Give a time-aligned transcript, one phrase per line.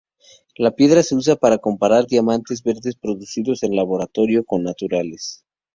[0.57, 5.45] La piedra se usa para comparar diamantes verdes producidos en laboratorio con naturales.